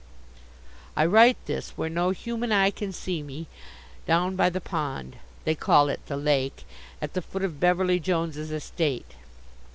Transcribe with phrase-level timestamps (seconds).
[0.97, 3.45] I write this, where no human eye can see me,
[4.07, 6.63] down by the pond they call it the lake
[6.99, 9.11] at the foot of Beverly Jones's estate.